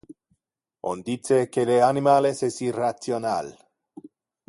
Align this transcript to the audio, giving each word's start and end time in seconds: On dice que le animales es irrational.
On 0.91 1.03
dice 1.09 1.37
que 1.51 1.63
le 1.63 1.77
animales 1.83 2.41
es 2.41 2.59
irrational. 2.63 3.55